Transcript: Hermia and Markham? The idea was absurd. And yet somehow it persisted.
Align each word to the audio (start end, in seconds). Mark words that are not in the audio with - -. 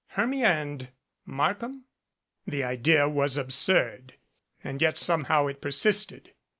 Hermia 0.15 0.47
and 0.47 0.87
Markham? 1.27 1.85
The 2.47 2.63
idea 2.63 3.07
was 3.07 3.37
absurd. 3.37 4.15
And 4.63 4.81
yet 4.81 4.97
somehow 4.97 5.45
it 5.45 5.61
persisted. 5.61 6.33